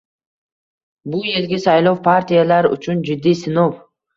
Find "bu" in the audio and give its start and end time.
1.15-1.19